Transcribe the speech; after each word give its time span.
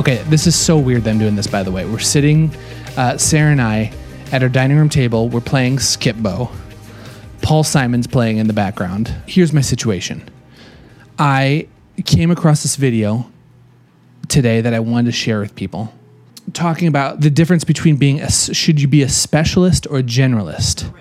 Okay, 0.00 0.16
this 0.28 0.46
is 0.46 0.56
so 0.56 0.78
weird 0.78 1.04
that 1.04 1.10
I'm 1.10 1.18
doing 1.18 1.36
this, 1.36 1.46
by 1.46 1.62
the 1.62 1.70
way. 1.70 1.84
We're 1.84 1.98
sitting, 1.98 2.56
uh, 2.96 3.18
Sarah 3.18 3.52
and 3.52 3.60
I, 3.60 3.92
at 4.32 4.42
our 4.42 4.48
dining 4.48 4.78
room 4.78 4.88
table. 4.88 5.28
We're 5.28 5.42
playing 5.42 5.76
Skipbo. 5.76 6.50
Paul 7.42 7.64
Simon's 7.64 8.06
playing 8.06 8.38
in 8.38 8.46
the 8.46 8.54
background. 8.54 9.14
Here's 9.26 9.52
my 9.52 9.60
situation 9.60 10.26
I 11.18 11.68
came 12.06 12.30
across 12.30 12.62
this 12.62 12.76
video 12.76 13.30
today 14.28 14.62
that 14.62 14.72
I 14.72 14.80
wanted 14.80 15.04
to 15.04 15.12
share 15.12 15.38
with 15.38 15.54
people 15.54 15.92
talking 16.54 16.88
about 16.88 17.20
the 17.20 17.30
difference 17.30 17.64
between 17.64 17.96
being 17.96 18.22
a 18.22 18.30
should 18.30 18.80
you 18.80 18.88
be 18.88 19.02
a 19.02 19.08
specialist 19.08 19.86
or 19.88 19.98
a 19.98 20.02
generalist 20.02 20.92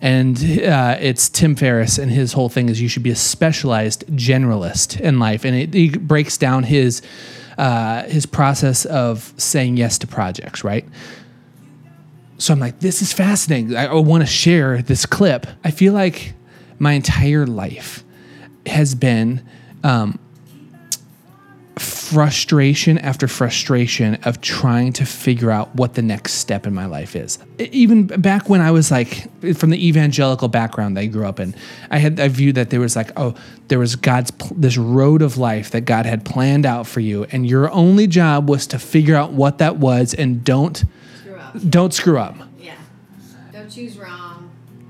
and 0.00 0.38
uh, 0.62 0.96
it's 0.98 1.28
tim 1.28 1.54
ferriss 1.54 1.98
and 1.98 2.10
his 2.10 2.32
whole 2.32 2.48
thing 2.48 2.68
is 2.68 2.80
you 2.80 2.88
should 2.88 3.02
be 3.02 3.10
a 3.10 3.16
specialized 3.16 4.04
generalist 4.08 4.98
in 5.00 5.20
life 5.20 5.44
and 5.44 5.54
it, 5.54 5.72
it 5.72 6.08
breaks 6.08 6.36
down 6.36 6.64
his 6.64 7.00
uh, 7.58 8.04
his 8.04 8.24
process 8.24 8.84
of 8.86 9.34
saying 9.36 9.76
yes 9.76 9.98
to 9.98 10.06
projects 10.06 10.64
right? 10.64 10.86
So 12.38 12.52
i'm 12.52 12.60
like 12.60 12.78
this 12.80 13.02
is 13.02 13.12
fascinating. 13.12 13.76
I, 13.76 13.86
I 13.86 13.94
want 13.94 14.22
to 14.22 14.26
share 14.26 14.80
this 14.80 15.04
clip. 15.06 15.46
I 15.64 15.70
feel 15.70 15.92
like 15.92 16.34
my 16.78 16.92
entire 16.92 17.46
life 17.46 18.04
has 18.66 18.94
been 18.94 19.44
um, 19.82 20.18
frustration 22.12 22.98
after 22.98 23.28
frustration 23.28 24.14
of 24.24 24.40
trying 24.40 24.92
to 24.94 25.04
figure 25.04 25.50
out 25.50 25.74
what 25.74 25.94
the 25.94 26.02
next 26.02 26.34
step 26.34 26.66
in 26.66 26.74
my 26.74 26.86
life 26.86 27.14
is. 27.14 27.38
Even 27.58 28.06
back 28.06 28.48
when 28.48 28.60
I 28.60 28.70
was 28.70 28.90
like 28.90 29.28
from 29.56 29.70
the 29.70 29.86
evangelical 29.86 30.48
background 30.48 30.96
that 30.96 31.02
I 31.02 31.06
grew 31.06 31.26
up 31.26 31.38
in, 31.38 31.54
I 31.90 31.98
had 31.98 32.18
I 32.18 32.28
viewed 32.28 32.54
that 32.54 32.70
there 32.70 32.80
was 32.80 32.96
like 32.96 33.10
oh 33.16 33.34
there 33.68 33.78
was 33.78 33.96
God's 33.96 34.32
this 34.56 34.76
road 34.78 35.22
of 35.22 35.36
life 35.36 35.70
that 35.72 35.82
God 35.82 36.06
had 36.06 36.24
planned 36.24 36.64
out 36.66 36.86
for 36.86 37.00
you, 37.00 37.24
and 37.30 37.46
your 37.46 37.70
only 37.70 38.06
job 38.06 38.48
was 38.48 38.66
to 38.68 38.78
figure 38.78 39.14
out 39.14 39.32
what 39.32 39.58
that 39.58 39.76
was 39.76 40.14
and 40.14 40.42
don't 40.42 40.84
Screw 41.20 41.36
up. 41.36 41.54
don't 41.68 41.94
screw 41.94 42.18
up. 42.18 42.36
Yeah. 42.58 42.74
Don't 43.52 43.68
choose 43.70 43.98
wrong. 43.98 44.27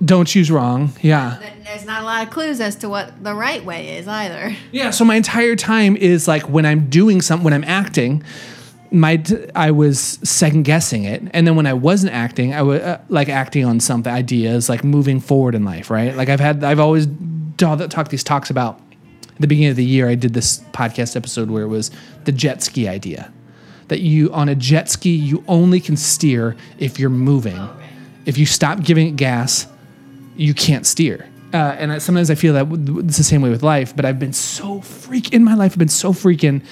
Don't 0.05 0.27
choose 0.27 0.51
wrong. 0.51 0.93
Yeah. 1.03 1.39
There's 1.65 1.85
not 1.85 2.03
a 2.03 2.05
lot 2.05 2.27
of 2.27 2.33
clues 2.33 2.61
as 2.61 2.77
to 2.77 2.89
what 2.89 3.23
the 3.23 3.35
right 3.35 3.65
way 3.65 3.99
is 3.99 4.07
either. 4.07 4.57
Yeah, 4.73 4.91
so 4.91 5.05
my 5.05 5.17
entire 5.17 5.57
time 5.57 5.97
is 5.97 6.29
like 6.29 6.49
when 6.49 6.65
I'm 6.65 6.89
doing 6.89 7.21
something, 7.21 7.45
when 7.45 7.53
I'm 7.53 7.65
acting, 7.65 8.23
my 8.91 9.23
I 9.55 9.71
was 9.71 10.01
second 10.23 10.63
guessing 10.63 11.05
it, 11.05 11.23
and 11.33 11.47
then 11.47 11.57
when 11.57 11.67
I 11.67 11.75
wasn't 11.75 12.15
acting, 12.15 12.55
I 12.55 12.63
was 12.63 12.81
uh, 12.81 13.01
like 13.09 13.29
acting 13.29 13.65
on 13.65 13.81
some 13.81 14.03
ideas, 14.07 14.69
like 14.69 14.83
moving 14.83 15.21
forward 15.21 15.55
in 15.55 15.65
life, 15.65 15.91
right? 15.91 16.17
Like 16.17 16.29
I've 16.29 16.41
had, 16.41 16.65
I've 16.65 16.81
always 16.81 17.07
talked 17.59 18.11
these 18.11 18.25
talks 18.25 18.51
about. 18.51 18.81
At 19.35 19.43
the 19.43 19.47
beginning 19.47 19.71
of 19.71 19.77
the 19.77 19.85
year, 19.85 20.09
I 20.09 20.15
did 20.15 20.35
this 20.35 20.61
podcast 20.73 21.17
episode 21.17 21.51
where 21.51 21.63
it 21.65 21.69
was 21.69 21.91
the 22.25 22.33
jet 22.33 22.63
ski 22.63 22.89
idea, 22.89 23.33
that 23.89 24.01
you 24.01 24.33
on 24.33 24.49
a 24.49 24.55
jet 24.55 24.89
ski 24.89 25.15
you 25.15 25.45
only 25.49 25.81
can 25.81 25.97
steer 25.97 26.57
if 26.79 26.99
you're 26.99 27.11
moving. 27.11 27.69
If 28.27 28.39
you 28.39 28.47
stop 28.47 28.83
giving 28.83 29.07
it 29.09 29.17
gas, 29.17 29.67
you 30.39 30.55
can't 30.55 30.87
steer. 30.87 31.29
Uh, 31.53 31.77
and 31.79 31.93
I, 31.93 31.99
sometimes 31.99 32.31
I 32.31 32.35
feel 32.35 32.55
that 32.55 33.05
it's 33.05 33.17
the 33.19 33.25
same 33.25 33.43
way 33.43 33.51
with 33.51 33.63
life, 33.63 33.95
but 33.97 34.05
I've 34.05 34.19
been 34.19 34.33
so 34.33 34.81
freak 34.81 35.33
in 35.33 35.45
my 35.45 35.55
life. 35.55 35.73
I've 35.73 35.79
been 35.79 35.89
so 35.89 36.13
freaking 36.13 36.63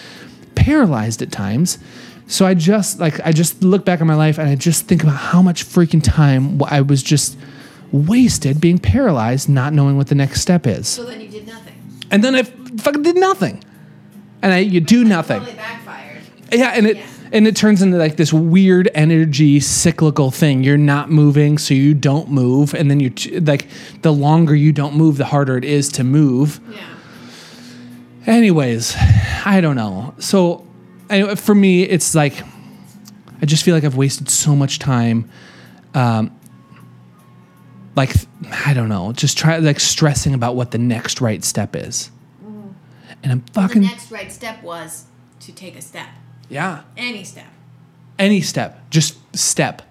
paralyzed 0.54 1.22
at 1.22 1.32
times. 1.32 1.78
So 2.26 2.44
I 2.44 2.54
just 2.54 2.98
like 2.98 3.20
I 3.24 3.32
just 3.32 3.62
look 3.62 3.84
back 3.84 4.00
on 4.00 4.06
my 4.06 4.14
life 4.16 4.38
and 4.38 4.48
I 4.48 4.54
just 4.54 4.86
think 4.86 5.02
about 5.02 5.16
how 5.16 5.42
much 5.42 5.64
freaking 5.64 6.02
time 6.02 6.60
I 6.64 6.80
was 6.80 7.02
just 7.02 7.38
wasted 7.92 8.60
being 8.60 8.78
paralyzed, 8.78 9.48
not 9.48 9.72
knowing 9.72 9.96
what 9.96 10.08
the 10.08 10.14
next 10.14 10.40
step 10.40 10.66
is. 10.66 10.88
So 10.88 11.04
then 11.04 11.20
you 11.20 11.28
did 11.28 11.46
nothing. 11.46 11.74
And 12.10 12.22
then 12.22 12.34
I 12.34 12.42
fucking 12.42 13.02
did 13.02 13.16
nothing, 13.16 13.62
and 14.42 14.52
I 14.52 14.58
you 14.58 14.80
do 14.80 15.04
nothing. 15.04 15.38
Totally 15.38 15.56
backfired. 15.56 16.22
Yeah, 16.52 16.72
and 16.74 16.86
it 16.86 16.96
Yeah. 16.96 17.06
And 17.32 17.46
it 17.46 17.56
turns 17.56 17.82
into 17.82 17.96
like 17.96 18.16
this 18.16 18.32
weird 18.32 18.88
energy 18.94 19.60
cyclical 19.60 20.30
thing. 20.30 20.62
You're 20.62 20.76
not 20.78 21.10
moving, 21.10 21.58
so 21.58 21.74
you 21.74 21.94
don't 21.94 22.30
move, 22.30 22.74
and 22.74 22.90
then 22.90 23.00
you 23.00 23.10
t- 23.10 23.40
like 23.40 23.68
the 24.02 24.12
longer 24.12 24.54
you 24.54 24.72
don't 24.72 24.94
move, 24.96 25.16
the 25.16 25.24
harder 25.24 25.56
it 25.56 25.64
is 25.64 25.88
to 25.92 26.04
move. 26.04 26.60
Yeah. 26.70 26.86
Anyways, 28.26 28.96
I 29.44 29.60
don't 29.60 29.76
know. 29.76 30.14
So, 30.18 30.66
I, 31.08 31.34
for 31.36 31.54
me, 31.54 31.82
it's 31.82 32.14
like 32.14 32.42
I 33.40 33.46
just 33.46 33.64
feel 33.64 33.74
like 33.74 33.84
I've 33.84 33.96
wasted 33.96 34.28
so 34.30 34.56
much 34.56 34.78
time. 34.78 35.30
Um, 35.94 36.32
like 37.94 38.14
I 38.64 38.74
don't 38.74 38.88
know, 38.88 39.12
just 39.12 39.38
try 39.38 39.58
like 39.58 39.80
stressing 39.80 40.34
about 40.34 40.54
what 40.56 40.70
the 40.70 40.78
next 40.78 41.20
right 41.20 41.42
step 41.42 41.74
is, 41.74 42.10
and 43.22 43.32
I'm 43.32 43.40
fucking 43.40 43.42
The 43.52 43.60
fucking 43.60 43.82
next 43.82 44.10
right 44.10 44.30
step 44.30 44.62
was 44.62 45.06
to 45.40 45.52
take 45.52 45.76
a 45.76 45.82
step. 45.82 46.08
Yeah. 46.48 46.82
Any 46.96 47.24
step. 47.24 47.46
any 48.18 48.40
step, 48.40 48.88
just 48.90 49.16
step. 49.36 49.82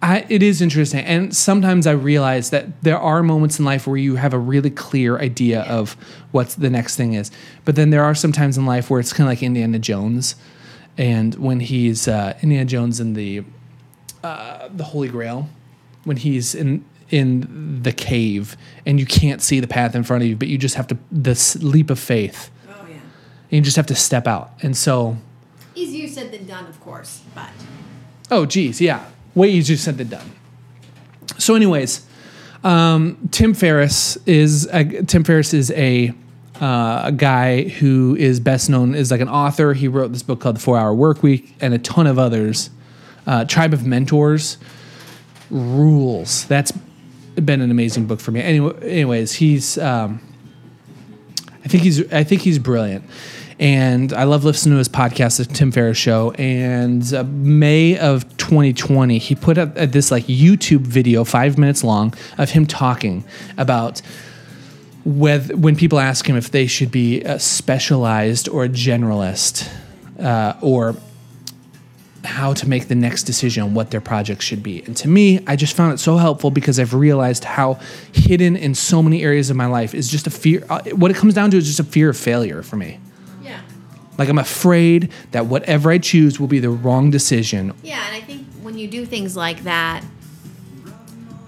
I, 0.00 0.24
it 0.28 0.44
is 0.44 0.62
interesting, 0.62 1.04
and 1.04 1.34
sometimes 1.36 1.84
I 1.86 1.90
realize 1.90 2.50
that 2.50 2.82
there 2.84 2.98
are 2.98 3.20
moments 3.20 3.58
in 3.58 3.64
life 3.64 3.84
where 3.88 3.96
you 3.96 4.14
have 4.14 4.32
a 4.32 4.38
really 4.38 4.70
clear 4.70 5.18
idea 5.18 5.62
of 5.62 5.94
what 6.30 6.50
the 6.50 6.70
next 6.70 6.94
thing 6.94 7.14
is, 7.14 7.32
but 7.64 7.74
then 7.74 7.90
there 7.90 8.04
are 8.04 8.14
some 8.14 8.30
times 8.30 8.56
in 8.56 8.64
life 8.64 8.90
where 8.90 9.00
it's 9.00 9.12
kind 9.12 9.26
of 9.26 9.32
like 9.32 9.42
Indiana 9.42 9.80
Jones, 9.80 10.36
and 10.96 11.34
when 11.34 11.58
he's 11.58 12.06
uh, 12.06 12.38
Indiana 12.42 12.64
Jones 12.66 13.00
in 13.00 13.14
the 13.14 13.42
uh, 14.22 14.68
the 14.72 14.84
Holy 14.84 15.08
Grail, 15.08 15.48
when 16.04 16.16
he's 16.16 16.54
in 16.54 16.84
in 17.10 17.82
the 17.82 17.90
cave 17.92 18.56
and 18.86 19.00
you 19.00 19.06
can't 19.06 19.40
see 19.42 19.58
the 19.60 19.66
path 19.66 19.94
in 19.96 20.04
front 20.04 20.22
of 20.22 20.28
you, 20.28 20.36
but 20.36 20.46
you 20.46 20.58
just 20.58 20.74
have 20.76 20.86
to 20.88 20.98
this 21.10 21.56
leap 21.56 21.90
of 21.90 21.98
faith, 21.98 22.50
Oh 22.68 22.72
yeah. 22.88 22.94
and 22.94 23.00
you 23.50 23.60
just 23.62 23.76
have 23.76 23.86
to 23.86 23.96
step 23.96 24.28
out, 24.28 24.52
and 24.62 24.76
so. 24.76 25.16
Easier 25.78 26.08
said 26.08 26.32
than 26.32 26.44
done, 26.46 26.66
of 26.66 26.80
course, 26.80 27.22
but 27.34 27.50
Oh, 28.30 28.46
geez, 28.46 28.80
yeah. 28.80 29.06
Way 29.34 29.50
easier 29.50 29.76
said 29.76 29.96
than 29.96 30.08
done. 30.08 30.32
So, 31.38 31.54
anyways, 31.54 32.04
um, 32.64 33.28
Tim 33.30 33.54
Ferriss 33.54 34.16
is 34.26 34.66
a, 34.72 35.02
Tim 35.04 35.24
Ferriss 35.24 35.54
is 35.54 35.70
a 35.70 36.12
uh, 36.60 37.02
a 37.04 37.12
guy 37.12 37.68
who 37.68 38.16
is 38.18 38.40
best 38.40 38.68
known 38.68 38.96
as 38.96 39.12
like 39.12 39.20
an 39.20 39.28
author. 39.28 39.74
He 39.74 39.86
wrote 39.86 40.12
this 40.12 40.24
book 40.24 40.40
called 40.40 40.56
The 40.56 40.60
Four 40.60 40.76
Hour 40.76 40.92
Work 40.92 41.22
Week 41.22 41.54
and 41.60 41.72
a 41.72 41.78
ton 41.78 42.08
of 42.08 42.18
others. 42.18 42.70
Uh, 43.28 43.44
Tribe 43.44 43.72
of 43.72 43.86
Mentors 43.86 44.58
rules. 45.50 46.46
That's 46.46 46.72
been 47.36 47.60
an 47.60 47.70
amazing 47.70 48.06
book 48.06 48.18
for 48.20 48.32
me. 48.32 48.40
Anyway, 48.42 48.76
anyways, 48.82 49.34
he's 49.34 49.78
um, 49.78 50.20
I 51.64 51.68
think 51.68 51.84
he's 51.84 52.12
I 52.12 52.24
think 52.24 52.42
he's 52.42 52.58
brilliant. 52.58 53.04
And 53.58 54.12
I 54.12 54.24
love 54.24 54.44
listening 54.44 54.74
to 54.74 54.78
his 54.78 54.88
podcast, 54.88 55.38
the 55.38 55.44
Tim 55.44 55.72
Ferriss 55.72 55.98
Show. 55.98 56.30
And 56.32 57.12
uh, 57.12 57.24
May 57.24 57.98
of 57.98 58.24
2020, 58.36 59.18
he 59.18 59.34
put 59.34 59.58
up 59.58 59.76
uh, 59.76 59.86
this 59.86 60.10
like 60.10 60.24
YouTube 60.26 60.86
video, 60.86 61.24
five 61.24 61.58
minutes 61.58 61.82
long, 61.82 62.14
of 62.38 62.50
him 62.50 62.66
talking 62.66 63.24
about 63.56 64.00
whether 65.04 65.56
when 65.56 65.74
people 65.74 65.98
ask 65.98 66.28
him 66.28 66.36
if 66.36 66.50
they 66.50 66.66
should 66.66 66.90
be 66.90 67.22
a 67.22 67.40
specialized 67.40 68.48
or 68.48 68.64
a 68.64 68.68
generalist, 68.68 69.68
uh, 70.20 70.54
or 70.60 70.94
how 72.24 72.52
to 72.52 72.68
make 72.68 72.88
the 72.88 72.94
next 72.94 73.24
decision 73.24 73.62
on 73.62 73.74
what 73.74 73.90
their 73.90 74.00
project 74.00 74.42
should 74.42 74.62
be. 74.62 74.82
And 74.84 74.96
to 74.98 75.08
me, 75.08 75.40
I 75.46 75.56
just 75.56 75.74
found 75.74 75.94
it 75.94 75.98
so 75.98 76.16
helpful 76.16 76.50
because 76.50 76.78
I've 76.78 76.94
realized 76.94 77.44
how 77.44 77.78
hidden 78.12 78.56
in 78.56 78.74
so 78.74 79.02
many 79.02 79.22
areas 79.22 79.50
of 79.50 79.56
my 79.56 79.66
life 79.66 79.94
is 79.94 80.08
just 80.08 80.26
a 80.26 80.30
fear. 80.30 80.64
Uh, 80.68 80.82
what 80.90 81.10
it 81.10 81.16
comes 81.16 81.34
down 81.34 81.50
to 81.52 81.56
is 81.56 81.66
just 81.66 81.80
a 81.80 81.84
fear 81.84 82.10
of 82.10 82.16
failure 82.16 82.62
for 82.62 82.76
me. 82.76 83.00
Like 84.18 84.28
I'm 84.28 84.38
afraid 84.38 85.12
that 85.30 85.46
whatever 85.46 85.90
I 85.90 85.98
choose 85.98 86.40
will 86.40 86.48
be 86.48 86.58
the 86.58 86.70
wrong 86.70 87.10
decision. 87.10 87.72
Yeah, 87.82 88.04
and 88.06 88.16
I 88.16 88.20
think 88.20 88.46
when 88.62 88.76
you 88.76 88.88
do 88.88 89.06
things 89.06 89.36
like 89.36 89.62
that, 89.62 90.04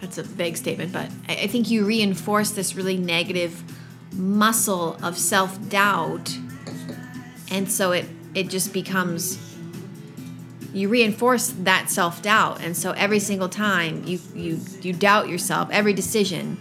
that's 0.01 0.19
a 0.19 0.23
vague 0.23 0.57
statement, 0.57 0.93
but 0.93 1.11
I, 1.29 1.33
I 1.43 1.47
think 1.49 1.71
you 1.71 1.85
reinforce 1.85 2.51
this 2.53 2.75
really 2.77 2.97
negative 2.97 3.63
muscle 4.13 4.97
of 5.03 5.19
self 5.19 5.69
doubt, 5.69 6.37
and 7.51 7.71
so 7.71 7.93
it 7.93 8.07
it 8.35 8.49
just 8.49 8.73
becomes 8.73 9.39
you 10.73 10.89
reinforce 10.89 11.49
that 11.49 11.91
self 11.91 12.23
doubt, 12.23 12.63
and 12.63 12.77
so 12.77 12.93
every 12.93 13.19
single 13.19 13.49
time 13.49 14.05
you 14.05 14.21
you 14.35 14.61
you 14.81 14.93
doubt 14.93 15.29
yourself, 15.29 15.69
every 15.73 15.93
decision, 15.93 16.61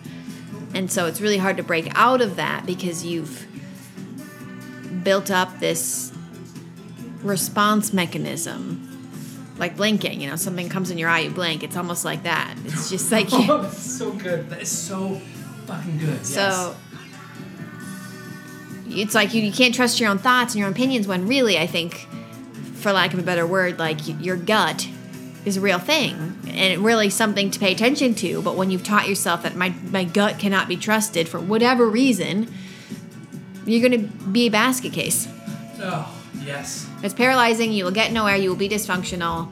and 0.74 0.92
so 0.92 1.06
it's 1.06 1.22
really 1.22 1.38
hard 1.38 1.58
to 1.58 1.64
break 1.64 1.92
out 1.96 2.22
of 2.22 2.36
that 2.36 2.66
because 2.66 3.06
you've 3.06 3.48
built 5.10 5.32
up 5.32 5.60
this 5.60 6.14
response 7.24 7.94
mechanism 7.94 8.86
like 9.58 9.76
blinking 9.76 10.22
you 10.22 10.30
know 10.30 10.36
something 10.36 10.70
comes 10.70 10.92
in 10.92 11.00
your 11.00 11.10
eye 11.10 11.22
you 11.22 11.32
blink 11.32 11.64
it's 11.64 11.76
almost 11.76 12.06
like 12.06 12.22
that 12.22 12.54
it's 12.64 12.92
just 12.92 13.12
like 13.18 13.32
you, 13.32 13.48
that's 13.48 13.82
so 13.82 14.12
good. 14.12 14.48
That 14.52 14.62
is 14.62 14.70
so 14.70 15.16
fucking 15.66 15.98
good. 15.98 16.24
so 16.24 16.76
it's 18.86 19.16
like 19.16 19.34
you, 19.34 19.42
you 19.42 19.52
can't 19.52 19.74
trust 19.74 20.00
your 20.00 20.12
own 20.12 20.20
thoughts 20.20 20.54
and 20.54 20.60
your 20.60 20.68
own 20.68 20.74
opinions 20.74 21.08
when 21.08 21.28
really 21.28 21.58
i 21.58 21.66
think 21.66 22.08
for 22.76 22.92
lack 22.92 23.12
of 23.12 23.18
a 23.18 23.24
better 23.24 23.48
word 23.48 23.80
like 23.80 23.98
your 24.24 24.38
gut 24.38 24.88
is 25.44 25.58
a 25.58 25.62
real 25.62 25.80
thing 25.80 26.38
and 26.50 26.86
really 26.86 27.10
something 27.10 27.50
to 27.50 27.60
pay 27.60 27.72
attention 27.72 28.14
to 28.14 28.44
but 28.44 28.56
when 28.56 28.70
you've 28.70 28.84
taught 28.84 29.10
yourself 29.10 29.42
that 29.42 29.56
my, 29.56 29.74
my 29.90 30.04
gut 30.04 30.38
cannot 30.38 30.68
be 30.68 30.78
trusted 30.78 31.28
for 31.28 31.40
whatever 31.40 31.90
reason 31.90 32.48
you're 33.72 33.88
going 33.90 34.02
to 34.02 34.08
be 34.30 34.48
a 34.48 34.50
basket 34.52 34.94
case 34.94 35.28
Oh, 35.82 36.16
Yes. 36.46 36.88
It's 37.04 37.14
paralyzing. 37.14 37.72
You 37.72 37.84
will 37.86 37.92
get 37.92 38.12
nowhere. 38.12 38.36
You 38.36 38.50
will 38.50 38.58
be 38.58 38.68
dysfunctional, 38.70 39.52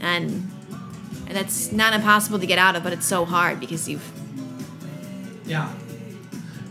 and 0.00 0.48
and 1.26 1.36
that's 1.36 1.72
not 1.72 1.94
impossible 1.94 2.38
to 2.38 2.46
get 2.46 2.58
out 2.58 2.76
of, 2.76 2.82
but 2.82 2.92
it's 2.92 3.06
so 3.06 3.24
hard 3.24 3.58
because 3.60 3.88
you've 3.88 4.08
Yeah. 5.46 5.68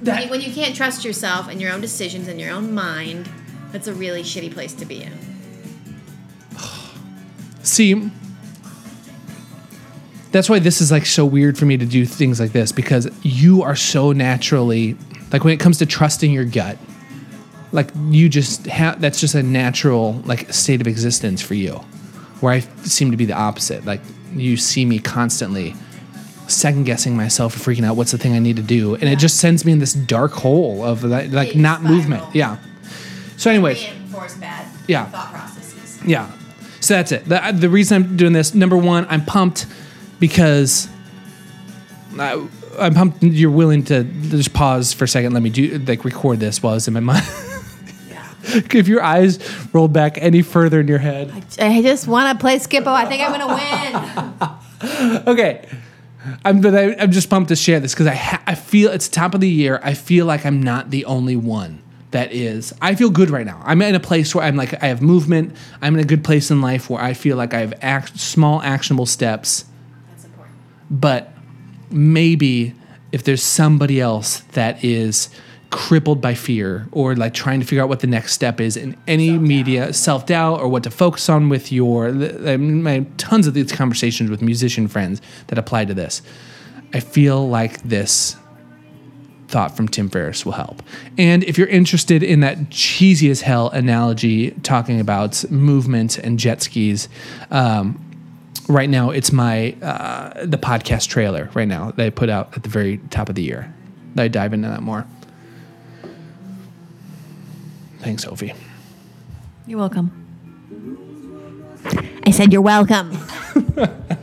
when 0.02 0.22
you, 0.24 0.30
when 0.30 0.42
you 0.42 0.54
can't 0.54 0.76
trust 0.76 1.04
yourself 1.06 1.48
and 1.50 1.60
your 1.62 1.72
own 1.74 1.82
decisions 1.82 2.28
and 2.28 2.40
your 2.40 2.52
own 2.52 2.74
mind. 2.74 3.30
That's 3.72 3.88
a 3.88 3.94
really 3.94 4.22
shitty 4.24 4.54
place 4.54 4.74
to 4.74 4.86
be 4.86 5.02
in. 5.04 5.14
See, 7.64 8.12
that's 10.32 10.50
why 10.50 10.60
this 10.60 10.82
is 10.82 10.92
like 10.92 11.06
so 11.06 11.26
weird 11.26 11.58
for 11.58 11.66
me 11.66 11.78
to 11.78 11.86
do 11.86 12.06
things 12.06 12.40
like 12.40 12.52
this 12.52 12.72
because 12.72 13.10
you 13.24 13.64
are 13.64 13.76
so 13.76 14.12
naturally 14.12 14.98
like 15.32 15.44
when 15.44 15.54
it 15.54 15.60
comes 15.60 15.78
to 15.80 15.86
trusting 15.86 16.32
your 16.32 16.46
gut, 16.46 16.78
like 17.72 17.90
you 18.10 18.30
just 18.30 18.66
have 18.68 19.00
that's 19.02 19.20
just 19.20 19.36
a 19.36 19.44
natural 19.44 20.14
like 20.26 20.52
state 20.54 20.82
of 20.82 20.88
existence 20.88 21.42
for 21.42 21.54
you. 21.54 21.76
Where 22.42 22.54
I 22.54 22.60
seem 22.60 23.12
to 23.12 23.18
be 23.18 23.26
the 23.26 23.36
opposite. 23.36 23.86
Like 23.86 24.02
you 24.34 24.58
see 24.58 24.86
me 24.86 25.00
constantly 25.00 25.76
second 26.48 26.84
guessing 26.84 27.16
myself 27.16 27.54
and 27.56 27.64
freaking 27.64 27.86
out 27.86 27.96
what's 27.96 28.12
the 28.12 28.18
thing 28.18 28.34
I 28.34 28.40
need 28.40 28.58
to 28.58 28.62
do, 28.64 28.96
and 28.96 29.04
it 29.06 29.20
just 29.20 29.38
sends 29.38 29.66
me 29.66 29.72
in 29.72 29.80
this 29.80 29.94
dark 29.94 30.34
hole 30.34 30.84
of 30.84 31.04
like, 31.04 31.32
like 31.32 31.56
not 31.56 31.80
spiral. 31.80 31.96
movement. 31.96 32.36
Yeah. 32.36 32.58
So, 33.38 33.50
anyways. 33.50 33.84
Yeah. 34.88 35.06
thought 35.06 35.32
processes. 35.32 36.00
Yeah. 36.06 36.32
So 36.80 36.96
that's 36.96 37.12
it. 37.12 37.26
The, 37.26 37.56
the 37.58 37.70
reason 37.70 38.04
I'm 38.04 38.18
doing 38.18 38.34
this, 38.34 38.54
number 38.54 38.76
one, 38.76 39.06
I'm 39.10 39.24
pumped 39.24 39.68
because 40.20 40.90
I, 42.20 42.48
I'm 42.82 42.94
pumped. 42.94 43.24
You're 43.24 43.52
willing 43.52 43.84
to 43.86 44.04
just 44.04 44.54
pause 44.54 44.94
for 44.94 45.06
a 45.06 45.08
second. 45.08 45.34
Let 45.34 45.44
me 45.44 45.50
do 45.50 45.78
like 45.80 46.04
record 46.04 46.40
this 46.40 46.62
while 46.62 46.76
it's 46.76 46.88
in 46.88 46.94
my 46.94 47.00
mind. 47.00 47.26
Yeah. 48.10 48.34
if 48.74 48.88
your 48.88 49.04
eyes 49.04 49.40
roll 49.74 49.88
back 49.88 50.18
any 50.18 50.42
further 50.42 50.80
in 50.80 50.88
your 50.88 50.98
head, 51.00 51.32
I 51.60 51.82
just 51.82 52.08
want 52.08 52.38
to 52.38 52.42
play 52.42 52.60
Skip-Bo. 52.60 52.92
I 52.92 53.06
think 53.06 53.22
I'm 53.24 53.32
gonna 53.32 55.24
win. 55.24 55.28
okay. 55.28 55.68
I'm 56.46 56.62
but 56.62 56.76
I, 56.76 56.96
I'm 57.00 57.12
just 57.12 57.30
pumped 57.30 57.50
to 57.50 57.56
share 57.56 57.80
this 57.80 57.94
because 57.94 58.08
I 58.08 58.16
ha- 58.16 58.44
I 58.46 58.56
feel 58.56 58.92
it's 58.92 59.08
top 59.10 59.34
of 59.34 59.42
the 59.42 59.50
year. 59.50 59.80
I 59.84 59.94
feel 59.94 60.26
like 60.26 60.46
I'm 60.46 60.62
not 60.62 60.90
the 60.92 61.06
only 61.06 61.36
one 61.36 61.82
that 62.12 62.32
is. 62.34 62.74
I 62.82 62.96
feel 62.96 63.10
good 63.10 63.30
right 63.30 63.46
now. 63.46 63.62
I'm 63.64 63.82
in 63.82 63.96
a 63.96 64.00
place 64.00 64.36
where 64.36 64.44
I'm 64.44 64.56
like 64.56 64.82
I 64.84 64.88
have 64.88 65.02
movement. 65.02 65.56
I'm 65.82 65.94
in 65.96 66.00
a 66.00 66.04
good 66.06 66.24
place 66.24 66.52
in 66.52 66.62
life 66.62 66.90
where 66.90 67.02
I 67.02 67.14
feel 67.14 67.38
like 67.38 67.54
I 67.54 67.62
have 67.62 67.74
act- 67.82 68.20
small 68.20 68.62
actionable 68.62 69.06
steps. 69.06 69.66
That's 70.10 70.26
important. 70.26 70.56
but 70.90 71.34
maybe 71.92 72.74
if 73.12 73.24
there's 73.24 73.44
somebody 73.44 74.00
else 74.00 74.40
that 74.54 74.84
is 74.84 75.30
crippled 75.72 76.22
by 76.22 76.34
fear 76.34 76.88
or 76.92 77.16
like 77.16 77.34
trying 77.34 77.60
to 77.62 77.66
figure 77.66 77.82
out 77.82 77.88
what 77.88 78.02
the 78.02 78.08
next 78.08 78.34
step 78.34 78.60
is 78.60 78.76
in 78.76 78.96
any 79.08 79.38
media 79.38 79.94
self-doubt 79.94 80.60
or 80.60 80.68
what 80.68 80.84
to 80.84 80.92
focus 80.92 81.30
on 81.30 81.48
with 81.48 81.72
your 81.72 82.10
I 82.10 82.58
mean, 82.58 82.86
I 82.86 82.92
have 82.92 83.18
tons 83.18 83.48
of 83.48 83.54
these 83.54 83.72
conversations 83.72 84.30
with 84.30 84.42
musician 84.42 84.88
friends 84.90 85.22
that 85.48 85.58
apply 85.58 85.86
to 85.86 85.94
this. 85.94 86.22
I 86.94 87.00
feel 87.00 87.48
like 87.48 87.82
this 87.84 88.36
thought 89.48 89.76
from 89.76 89.88
tim 89.88 90.10
ferriss 90.10 90.46
will 90.46 90.54
help. 90.54 90.84
And 91.18 91.44
if 91.46 91.58
you're 91.58 91.68
interested 91.68 92.22
in 92.22 92.42
that 92.42 92.70
cheesy 92.70 93.30
as 93.30 93.42
hell 93.42 93.70
analogy 93.70 94.52
talking 94.64 95.00
about 95.00 95.50
movement 95.50 96.18
and 96.18 96.38
jet 96.38 96.62
skis 96.62 97.08
um, 97.50 98.11
right 98.68 98.90
now 98.90 99.10
it's 99.10 99.32
my 99.32 99.74
uh, 99.82 100.46
the 100.46 100.58
podcast 100.58 101.08
trailer 101.08 101.50
right 101.54 101.68
now 101.68 101.92
that 101.92 102.06
I 102.06 102.10
put 102.10 102.30
out 102.30 102.56
at 102.56 102.64
the 102.64 102.70
very 102.70 102.98
top 103.10 103.30
of 103.30 103.36
the 103.36 103.44
year. 103.44 103.74
I 104.18 104.28
dive 104.28 104.54
into 104.54 104.68
that 104.68 104.82
more. 104.82 105.06
Thanks, 108.00 108.24
Sophie. 108.24 108.54
You're 109.68 109.80
welcome. 109.80 110.12
I 112.26 112.32
said 112.32 112.52
you're 112.52 112.62
welcome. 112.62 113.18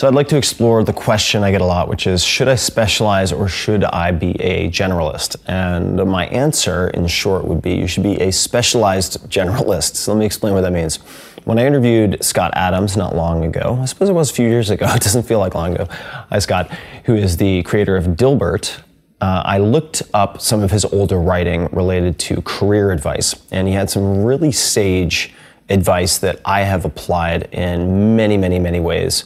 So 0.00 0.08
I'd 0.08 0.14
like 0.14 0.28
to 0.28 0.38
explore 0.38 0.82
the 0.82 0.94
question 0.94 1.42
I 1.42 1.50
get 1.50 1.60
a 1.60 1.66
lot, 1.66 1.86
which 1.86 2.06
is 2.06 2.24
should 2.24 2.48
I 2.48 2.54
specialize 2.54 3.32
or 3.32 3.48
should 3.48 3.84
I 3.84 4.12
be 4.12 4.30
a 4.40 4.70
generalist? 4.70 5.36
And 5.46 6.02
my 6.10 6.24
answer, 6.28 6.88
in 6.88 7.06
short, 7.06 7.44
would 7.44 7.60
be 7.60 7.74
you 7.74 7.86
should 7.86 8.04
be 8.04 8.18
a 8.18 8.32
specialized 8.32 9.28
generalist. 9.28 9.96
So 9.96 10.14
let 10.14 10.18
me 10.18 10.24
explain 10.24 10.54
what 10.54 10.62
that 10.62 10.72
means. 10.72 10.96
When 11.44 11.58
I 11.58 11.66
interviewed 11.66 12.24
Scott 12.24 12.50
Adams 12.54 12.96
not 12.96 13.14
long 13.14 13.44
ago, 13.44 13.78
I 13.78 13.84
suppose 13.84 14.08
it 14.08 14.14
was 14.14 14.30
a 14.30 14.32
few 14.32 14.48
years 14.48 14.70
ago, 14.70 14.86
it 14.94 15.02
doesn't 15.02 15.24
feel 15.24 15.38
like 15.38 15.54
long 15.54 15.74
ago. 15.74 15.86
Hi, 16.30 16.38
Scott, 16.38 16.70
who 17.04 17.14
is 17.14 17.36
the 17.36 17.62
creator 17.64 17.94
of 17.94 18.06
Dilbert. 18.16 18.80
Uh, 19.20 19.42
I 19.44 19.58
looked 19.58 20.02
up 20.14 20.40
some 20.40 20.62
of 20.62 20.70
his 20.70 20.86
older 20.86 21.20
writing 21.20 21.68
related 21.72 22.18
to 22.20 22.40
career 22.40 22.90
advice, 22.90 23.34
and 23.50 23.68
he 23.68 23.74
had 23.74 23.90
some 23.90 24.24
really 24.24 24.50
sage 24.50 25.34
advice 25.70 26.18
that 26.18 26.40
I 26.44 26.62
have 26.62 26.84
applied 26.84 27.44
in 27.52 28.16
many, 28.16 28.36
many, 28.36 28.58
many 28.58 28.80
ways 28.80 29.24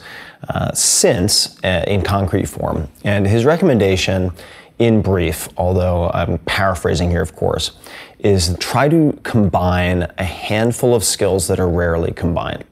uh, 0.48 0.72
since 0.72 1.58
uh, 1.64 1.84
in 1.86 2.02
concrete 2.02 2.46
form. 2.48 2.88
And 3.02 3.26
his 3.26 3.44
recommendation, 3.44 4.30
in 4.78 5.02
brief, 5.02 5.48
although 5.56 6.10
I'm 6.10 6.38
paraphrasing 6.38 7.10
here, 7.10 7.22
of 7.22 7.34
course, 7.34 7.72
is 8.18 8.56
try 8.58 8.88
to 8.88 9.18
combine 9.22 10.10
a 10.18 10.24
handful 10.24 10.94
of 10.94 11.04
skills 11.04 11.48
that 11.48 11.58
are 11.60 11.68
rarely 11.68 12.12
combined. 12.12 12.64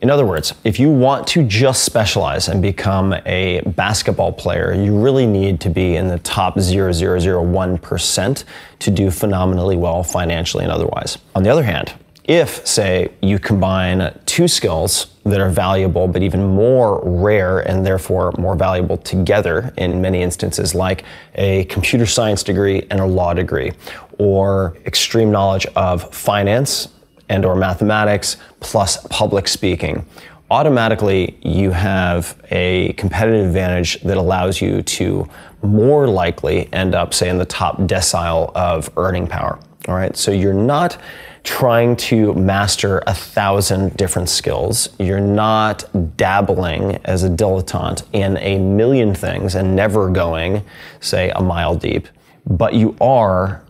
In 0.00 0.10
other 0.10 0.26
words, 0.26 0.52
if 0.62 0.78
you 0.78 0.90
want 0.90 1.26
to 1.28 1.42
just 1.42 1.84
specialize 1.84 2.48
and 2.48 2.60
become 2.60 3.14
a 3.24 3.62
basketball 3.62 4.30
player, 4.30 4.74
you 4.74 4.94
really 4.96 5.24
need 5.26 5.58
to 5.60 5.70
be 5.70 5.96
in 5.96 6.08
the 6.08 6.18
top 6.18 6.56
0.0001% 6.56 8.44
to 8.78 8.90
do 8.90 9.10
phenomenally 9.10 9.76
well 9.76 10.02
financially 10.02 10.64
and 10.64 10.72
otherwise. 10.72 11.16
On 11.34 11.42
the 11.42 11.48
other 11.48 11.62
hand, 11.62 11.94
if, 12.26 12.66
say, 12.66 13.12
you 13.22 13.38
combine 13.38 14.18
two 14.26 14.48
skills 14.48 15.06
that 15.24 15.40
are 15.40 15.48
valuable 15.48 16.06
but 16.08 16.22
even 16.22 16.44
more 16.44 17.00
rare 17.04 17.60
and 17.60 17.84
therefore 17.84 18.32
more 18.38 18.54
valuable 18.54 18.96
together 18.96 19.72
in 19.76 20.00
many 20.00 20.22
instances, 20.22 20.74
like 20.74 21.04
a 21.36 21.64
computer 21.64 22.06
science 22.06 22.42
degree 22.42 22.86
and 22.90 23.00
a 23.00 23.06
law 23.06 23.32
degree, 23.32 23.72
or 24.18 24.76
extreme 24.86 25.30
knowledge 25.30 25.66
of 25.76 26.12
finance 26.14 26.88
and 27.28 27.44
or 27.44 27.56
mathematics 27.56 28.36
plus 28.60 29.04
public 29.08 29.48
speaking 29.48 30.06
automatically 30.50 31.36
you 31.42 31.70
have 31.70 32.40
a 32.50 32.92
competitive 32.92 33.46
advantage 33.46 34.00
that 34.02 34.16
allows 34.16 34.60
you 34.60 34.82
to 34.82 35.28
more 35.62 36.06
likely 36.06 36.72
end 36.72 36.94
up 36.94 37.12
say 37.12 37.28
in 37.28 37.38
the 37.38 37.46
top 37.46 37.78
decile 37.78 38.52
of 38.54 38.90
earning 38.96 39.26
power. 39.26 39.58
All 39.88 39.94
right? 39.94 40.16
So 40.16 40.30
you're 40.30 40.54
not 40.54 40.98
trying 41.46 41.96
to 41.96 42.34
master 42.34 43.02
a 43.06 43.14
thousand 43.14 43.96
different 43.96 44.28
skills 44.28 44.88
you're 44.98 45.20
not 45.20 45.84
dabbling 46.16 46.96
as 47.04 47.22
a 47.22 47.30
dilettante 47.30 48.02
in 48.12 48.36
a 48.38 48.58
million 48.58 49.14
things 49.14 49.54
and 49.54 49.74
never 49.74 50.10
going 50.10 50.62
say 51.00 51.30
a 51.30 51.40
mile 51.40 51.74
deep 51.74 52.08
but 52.46 52.74
you 52.74 52.96
are 53.00 53.62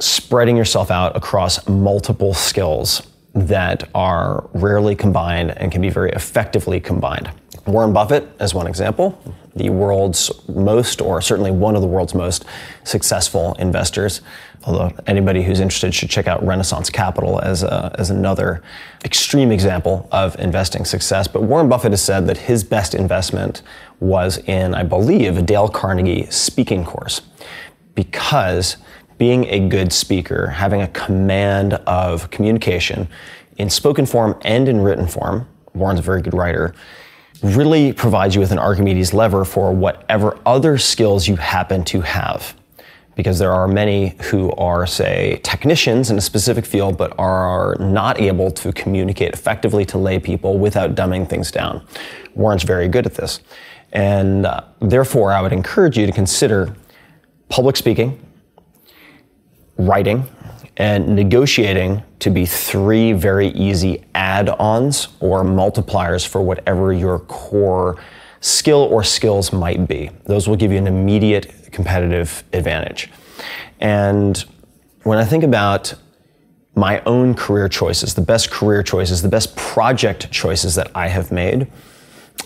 spreading 0.00 0.56
yourself 0.56 0.90
out 0.90 1.16
across 1.16 1.66
multiple 1.68 2.34
skills 2.34 3.06
that 3.34 3.88
are 3.94 4.48
rarely 4.54 4.96
combined 4.96 5.50
and 5.58 5.70
can 5.70 5.80
be 5.80 5.90
very 5.90 6.10
effectively 6.12 6.80
combined. 6.80 7.30
Warren 7.66 7.92
Buffett, 7.92 8.28
as 8.38 8.54
one 8.54 8.66
example, 8.66 9.20
the 9.54 9.70
world's 9.70 10.30
most, 10.48 11.00
or 11.00 11.20
certainly 11.20 11.50
one 11.50 11.74
of 11.74 11.82
the 11.82 11.88
world's 11.88 12.14
most 12.14 12.44
successful 12.84 13.54
investors. 13.54 14.20
Although 14.64 14.92
anybody 15.06 15.42
who's 15.42 15.60
interested 15.60 15.94
should 15.94 16.10
check 16.10 16.26
out 16.26 16.44
Renaissance 16.44 16.90
Capital 16.90 17.40
as, 17.40 17.62
a, 17.62 17.94
as 17.98 18.10
another 18.10 18.62
extreme 19.04 19.50
example 19.50 20.08
of 20.12 20.38
investing 20.38 20.84
success. 20.84 21.26
But 21.26 21.42
Warren 21.42 21.68
Buffett 21.68 21.92
has 21.92 22.02
said 22.02 22.26
that 22.26 22.36
his 22.36 22.62
best 22.62 22.94
investment 22.94 23.62
was 24.00 24.38
in, 24.38 24.74
I 24.74 24.82
believe, 24.82 25.36
a 25.36 25.42
Dale 25.42 25.68
Carnegie 25.68 26.30
speaking 26.30 26.84
course 26.84 27.22
because 27.94 28.76
being 29.18 29.44
a 29.46 29.68
good 29.68 29.92
speaker, 29.92 30.46
having 30.46 30.82
a 30.82 30.88
command 30.88 31.74
of 31.86 32.30
communication 32.30 33.08
in 33.58 33.68
spoken 33.68 34.06
form 34.06 34.38
and 34.42 34.68
in 34.68 34.80
written 34.80 35.06
form, 35.06 35.46
Warren's 35.74 36.00
a 36.00 36.02
very 36.02 36.22
good 36.22 36.34
writer, 36.34 36.74
really 37.42 37.92
provides 37.92 38.34
you 38.34 38.40
with 38.40 38.52
an 38.52 38.58
Archimedes 38.58 39.14
lever 39.14 39.44
for 39.44 39.72
whatever 39.72 40.38
other 40.44 40.78
skills 40.78 41.26
you 41.26 41.36
happen 41.36 41.84
to 41.84 42.00
have. 42.00 42.54
Because 43.16 43.38
there 43.38 43.52
are 43.52 43.68
many 43.68 44.16
who 44.22 44.52
are, 44.52 44.86
say, 44.86 45.40
technicians 45.42 46.10
in 46.10 46.16
a 46.16 46.20
specific 46.20 46.64
field, 46.64 46.96
but 46.96 47.12
are 47.18 47.76
not 47.78 48.20
able 48.20 48.50
to 48.52 48.72
communicate 48.72 49.32
effectively 49.34 49.84
to 49.86 49.98
lay 49.98 50.18
people 50.18 50.58
without 50.58 50.94
dumbing 50.94 51.28
things 51.28 51.50
down. 51.50 51.84
Warren's 52.34 52.62
very 52.62 52.88
good 52.88 53.06
at 53.06 53.14
this. 53.14 53.40
And 53.92 54.46
uh, 54.46 54.62
therefore, 54.80 55.32
I 55.32 55.42
would 55.42 55.52
encourage 55.52 55.98
you 55.98 56.06
to 56.06 56.12
consider 56.12 56.74
public 57.48 57.76
speaking, 57.76 58.24
writing, 59.76 60.24
and 60.76 61.14
negotiating 61.14 62.02
to 62.20 62.30
be 62.30 62.46
three 62.46 63.12
very 63.12 63.48
easy 63.48 64.04
add 64.14 64.48
ons 64.48 65.08
or 65.20 65.42
multipliers 65.42 66.26
for 66.26 66.40
whatever 66.40 66.92
your 66.92 67.20
core 67.20 67.96
skill 68.40 68.88
or 68.90 69.04
skills 69.04 69.52
might 69.52 69.86
be. 69.86 70.10
Those 70.24 70.48
will 70.48 70.56
give 70.56 70.72
you 70.72 70.78
an 70.78 70.86
immediate 70.86 71.70
competitive 71.72 72.42
advantage. 72.52 73.10
And 73.80 74.42
when 75.02 75.18
I 75.18 75.24
think 75.24 75.44
about 75.44 75.94
my 76.74 77.02
own 77.04 77.34
career 77.34 77.68
choices, 77.68 78.14
the 78.14 78.22
best 78.22 78.50
career 78.50 78.82
choices, 78.82 79.22
the 79.22 79.28
best 79.28 79.56
project 79.56 80.30
choices 80.30 80.74
that 80.76 80.90
I 80.94 81.08
have 81.08 81.32
made, 81.32 81.66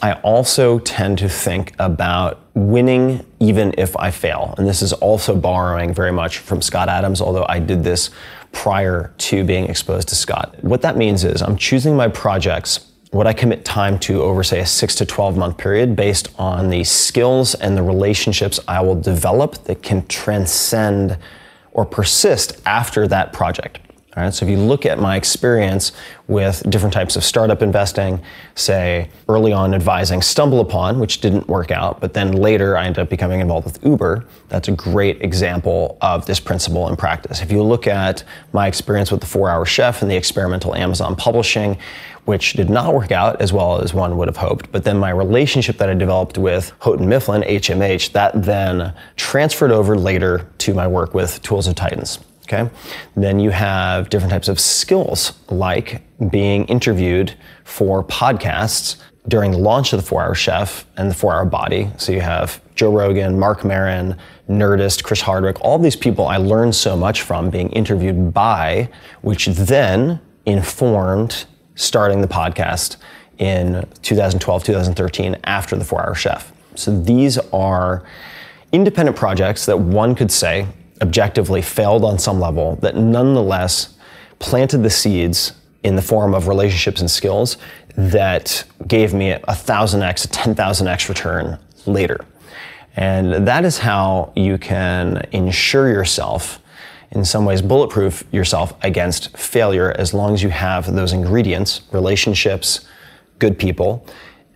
I 0.03 0.15
also 0.23 0.79
tend 0.81 1.19
to 1.19 1.29
think 1.29 1.75
about 1.79 2.41
winning 2.55 3.25
even 3.41 3.75
if 3.79 3.97
I 3.97 4.11
fail. 4.11 4.55
And 4.59 4.69
this 4.69 4.83
is 4.83 4.93
also 4.93 5.35
borrowing 5.35 5.95
very 5.95 6.13
much 6.13 6.39
from 6.39 6.63
Scott 6.63 6.89
Adams, 6.89 7.21
although 7.21 7.47
I 7.49 7.59
did 7.59 7.85
this 7.85 8.11
prior 8.53 9.13
to 9.19 9.45
being 9.45 9.67
exposed 9.67 10.09
to 10.09 10.15
Scott. 10.15 10.57
What 10.63 10.83
that 10.83 10.97
means 10.97 11.25
is 11.25 11.43
I'm 11.43 11.57
choosing 11.57 11.97
my 11.97 12.09
projects 12.09 12.91
what 13.15 13.29
I 13.29 13.33
commit 13.33 13.65
time 13.65 14.01
to 14.01 14.23
over, 14.23 14.43
say, 14.43 14.59
a 14.59 14.67
six 14.67 14.97
to 14.97 15.07
12 15.07 15.37
month 15.37 15.57
period 15.57 15.95
based 15.95 16.35
on 16.37 16.69
the 16.69 16.83
skills 16.83 17.55
and 17.55 17.77
the 17.77 17.83
relationships 17.83 18.59
I 18.67 18.81
will 18.81 19.01
develop 19.01 19.65
that 19.65 19.83
can 19.83 20.05
transcend 20.09 21.17
or 21.73 21.85
persist 21.85 22.61
after 22.67 23.07
that 23.09 23.33
project. 23.33 23.79
All 24.17 24.23
right, 24.23 24.33
so 24.33 24.47
if 24.47 24.51
you 24.51 24.59
look 24.59 24.87
at 24.87 25.01
my 25.01 25.17
experience 25.17 25.91
with 26.29 26.63
different 26.71 26.93
types 26.93 27.17
of 27.17 27.25
startup 27.25 27.63
investing, 27.63 28.23
say 28.55 29.11
early 29.29 29.53
on 29.53 29.75
advising 29.75 30.21
StumbleUpon, 30.21 31.01
which 31.01 31.21
didn't 31.21 31.49
work 31.49 31.73
out, 31.73 32.01
but 32.01 32.15
then 32.15 32.31
later 32.31 32.77
I 32.77 32.87
ended 32.87 33.01
up 33.01 33.11
becoming 33.11 33.41
involved 33.41 33.65
with 33.65 33.85
Uber, 33.85 34.25
that's 34.49 34.69
a 34.69 34.73
great 34.73 35.21
example 35.21 35.99
of 36.01 36.27
this 36.27 36.39
principle 36.39 36.89
in 36.89 36.95
practice. 36.95 37.43
If 37.43 37.51
you 37.51 37.61
look 37.65 37.89
at 37.89 38.23
my 38.53 38.69
experience 38.69 39.11
with 39.11 39.21
the 39.21 39.27
Four 39.27 39.51
Hour 39.51 39.67
Chef 39.67 40.01
and 40.01 40.09
the 40.09 40.17
experimental 40.17 40.77
Amazon 40.77 41.17
publishing, 41.17 41.77
which 42.25 42.53
did 42.53 42.71
not 42.71 42.95
work 42.95 43.11
out 43.11 43.41
as 43.43 43.53
well 43.53 43.81
as 43.81 43.93
one 43.93 44.17
would 44.17 44.29
have 44.29 44.37
hoped, 44.37 44.71
but 44.71 44.85
then 44.85 44.97
my 44.97 45.11
relationship 45.11 45.77
that 45.79 45.91
I 45.91 45.95
developed 45.95 46.39
with 46.39 46.73
Houghton 46.79 47.09
Mifflin, 47.09 47.43
HMH, 47.43 48.13
that 48.13 48.45
then 48.45 48.95
transferred 49.17 49.73
over 49.73 49.99
later 49.99 50.49
to 50.59 50.73
my 50.73 50.87
work 50.87 51.15
with 51.15 51.43
Tools 51.43 51.67
of 51.67 51.75
Titans. 51.75 52.21
Okay. 52.45 52.69
Then 53.17 53.41
you 53.41 53.51
have 53.51 54.11
different 54.11 54.31
types 54.31 54.49
of 54.49 54.61
skills 54.61 55.33
like 55.49 56.03
being 56.31 56.67
interviewed 56.67 57.35
for 57.65 58.05
podcasts 58.05 58.97
during 59.29 59.53
the 59.53 59.59
launch 59.59 59.93
of 59.93 60.01
the 60.01 60.07
Four 60.07 60.23
Hour 60.23 60.35
Chef 60.35 60.85
and 60.97 61.11
the 61.11 61.15
Four 61.15 61.33
Hour 61.35 61.47
Body. 61.47 61.91
So 61.97 62.13
you 62.13 62.21
have 62.21 62.61
Joe 62.75 62.93
Rogan, 62.93 63.39
Marc 63.39 63.65
Maron, 63.65 64.19
Nerdist, 64.49 65.03
Chris 65.03 65.23
Hardwick, 65.23 65.59
all 65.63 65.79
these 65.79 65.97
people 65.97 66.27
I 66.27 66.37
learned 66.37 66.75
so 66.75 66.97
much 66.97 67.23
from 67.23 67.49
being 67.49 67.71
interviewed 67.71 68.35
by, 68.35 68.91
which 69.23 69.47
then 69.47 70.21
informed 70.45 71.47
starting 71.77 72.21
the 72.21 72.29
podcast 72.29 72.97
in 73.39 73.89
2012, 74.03 74.65
2013 74.65 75.37
after 75.45 75.77
the 75.77 75.85
Four 75.85 76.07
Hour 76.07 76.15
Chef. 76.15 76.53
So 76.75 77.01
these 77.01 77.39
are 77.53 78.05
independent 78.73 79.17
projects 79.17 79.65
that 79.67 79.79
one 79.79 80.15
could 80.15 80.31
say 80.31 80.67
objectively 81.01 81.63
failed 81.63 82.05
on 82.05 82.19
some 82.19 82.41
level 82.41 82.77
that 82.77 82.97
nonetheless 82.97 83.95
planted 84.39 84.79
the 84.79 84.91
seeds 84.91 85.53
in 85.83 85.97
the 85.97 86.03
form 86.03 86.35
of 86.35 86.49
relationships 86.49 87.01
and 87.01 87.11
skills 87.11 87.57
that 87.97 88.65
gave 88.87 89.15
me 89.15 89.31
a 89.31 89.55
thousand 89.55 90.03
X, 90.03 90.25
a 90.25 90.29
10,000X 90.29 91.09
return 91.09 91.59
later. 91.87 92.25
And 92.97 93.47
that 93.47 93.65
is 93.65 93.79
how 93.79 94.33
you 94.37 94.59
can 94.59 95.27
ensure 95.33 95.89
yourself, 95.89 96.61
in 97.11 97.25
some 97.25 97.45
ways, 97.45 97.61
bulletproof 97.61 98.25
yourself 98.33 98.75
against 98.83 99.37
failure 99.37 99.95
as 99.99 100.15
long 100.15 100.33
as 100.35 100.43
you 100.43 100.49
have 100.49 100.93
those 100.93 101.13
ingredients 101.13 101.83
relationships, 101.93 102.87
good 103.39 103.59
people, 103.59 104.07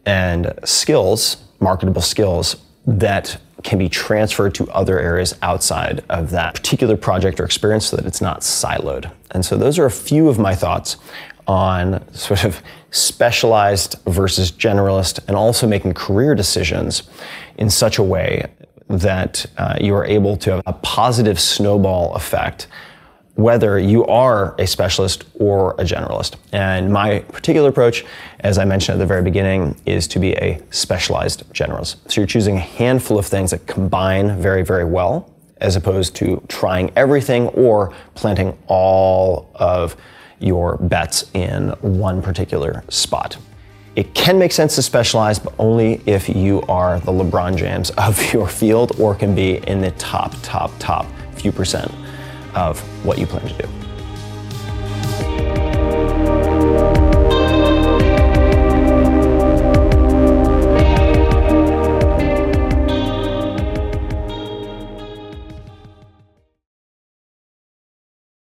and 0.06 0.52
skills, 0.64 1.36
marketable 1.60 2.02
skills 2.02 2.56
that 2.86 3.38
can 3.62 3.78
be 3.78 3.88
transferred 3.88 4.54
to 4.54 4.68
other 4.70 4.98
areas 4.98 5.34
outside 5.42 6.04
of 6.08 6.30
that 6.30 6.54
particular 6.54 6.96
project 6.96 7.40
or 7.40 7.44
experience 7.44 7.86
so 7.86 7.96
that 7.96 8.06
it's 8.06 8.20
not 8.20 8.40
siloed. 8.40 9.10
And 9.32 9.44
so 9.44 9.56
those 9.56 9.78
are 9.78 9.86
a 9.86 9.90
few 9.90 10.28
of 10.28 10.38
my 10.38 10.54
thoughts 10.54 10.96
on 11.46 12.06
sort 12.12 12.44
of 12.44 12.62
specialized 12.90 13.96
versus 14.06 14.52
generalist 14.52 15.20
and 15.26 15.36
also 15.36 15.66
making 15.66 15.94
career 15.94 16.34
decisions 16.34 17.08
in 17.56 17.68
such 17.68 17.98
a 17.98 18.02
way 18.02 18.46
that 18.88 19.44
uh, 19.58 19.76
you 19.80 19.94
are 19.94 20.04
able 20.04 20.36
to 20.36 20.50
have 20.52 20.62
a 20.66 20.72
positive 20.72 21.38
snowball 21.38 22.14
effect 22.14 22.68
whether 23.38 23.78
you 23.78 24.04
are 24.06 24.56
a 24.58 24.66
specialist 24.66 25.24
or 25.34 25.70
a 25.74 25.84
generalist. 25.84 26.34
And 26.50 26.92
my 26.92 27.20
particular 27.20 27.68
approach, 27.68 28.04
as 28.40 28.58
I 28.58 28.64
mentioned 28.64 28.96
at 28.96 28.98
the 28.98 29.06
very 29.06 29.22
beginning, 29.22 29.80
is 29.86 30.08
to 30.08 30.18
be 30.18 30.32
a 30.32 30.60
specialized 30.70 31.44
generalist. 31.52 31.98
So 32.10 32.20
you're 32.20 32.26
choosing 32.26 32.56
a 32.56 32.60
handful 32.60 33.16
of 33.16 33.26
things 33.26 33.52
that 33.52 33.64
combine 33.68 34.40
very, 34.40 34.64
very 34.64 34.84
well, 34.84 35.32
as 35.58 35.76
opposed 35.76 36.16
to 36.16 36.42
trying 36.48 36.90
everything 36.96 37.46
or 37.50 37.94
planting 38.16 38.58
all 38.66 39.52
of 39.54 39.94
your 40.40 40.76
bets 40.76 41.30
in 41.32 41.68
one 41.80 42.20
particular 42.20 42.82
spot. 42.88 43.36
It 43.94 44.14
can 44.14 44.40
make 44.40 44.50
sense 44.50 44.74
to 44.74 44.82
specialize, 44.82 45.38
but 45.38 45.54
only 45.60 46.02
if 46.06 46.28
you 46.28 46.62
are 46.62 46.98
the 46.98 47.12
LeBron 47.12 47.56
James 47.56 47.90
of 47.90 48.20
your 48.32 48.48
field 48.48 48.98
or 48.98 49.14
can 49.14 49.36
be 49.36 49.58
in 49.68 49.80
the 49.80 49.92
top, 49.92 50.34
top, 50.42 50.72
top 50.80 51.06
few 51.36 51.52
percent 51.52 51.88
of 52.54 52.80
what 53.04 53.18
you 53.18 53.26
plan 53.26 53.46
to 53.46 53.62
do. 53.62 53.77